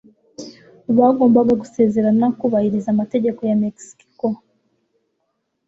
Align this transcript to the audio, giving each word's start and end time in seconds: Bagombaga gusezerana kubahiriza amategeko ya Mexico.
Bagombaga 0.97 1.53
gusezerana 1.61 2.25
kubahiriza 2.39 2.87
amategeko 2.91 3.39
ya 3.49 3.57
Mexico. 3.63 4.27